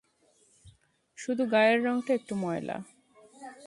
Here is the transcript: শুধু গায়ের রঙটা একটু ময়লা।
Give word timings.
শুধু 1.17 1.43
গায়ের 1.45 1.79
রঙটা 1.83 2.11
একটু 2.13 2.33
ময়লা। 2.35 2.77